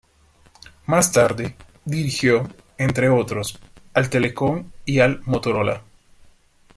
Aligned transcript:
Más 0.87 1.11
tarde, 1.11 1.55
dirigió, 1.85 2.47
entre 2.79 3.09
otros, 3.09 3.59
al 3.93 4.09
Telekom 4.09 4.71
y 4.83 4.99
al 4.99 5.21
Motorola. 5.27 5.83